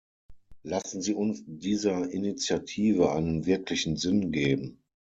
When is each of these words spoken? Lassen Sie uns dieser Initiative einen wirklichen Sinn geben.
Lassen 0.63 1.03
Sie 1.03 1.13
uns 1.13 1.43
dieser 1.45 2.09
Initiative 2.09 3.11
einen 3.11 3.45
wirklichen 3.45 3.97
Sinn 3.97 4.31
geben. 4.31 4.81